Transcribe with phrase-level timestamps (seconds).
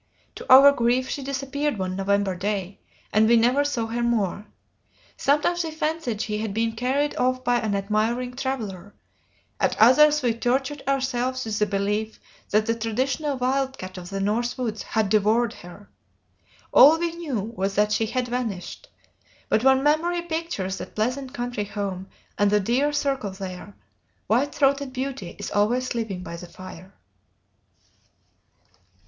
[0.33, 2.79] To our grief, she disappeared one November day,
[3.13, 4.47] and we never saw her more.
[5.15, 8.95] Sometimes we fancied she had been carried off by an admiring traveller:
[9.59, 12.19] at others we tortured ourselves with the belief
[12.49, 15.87] that the traditional wildcat of the north woods had devoured her.
[16.71, 18.89] All we knew was that she had vanished;
[19.49, 22.09] but when memory pictures that pleasant country home
[22.39, 23.75] and the dear circle there,
[24.25, 26.95] white throated Beauty is always sleeping by the fire."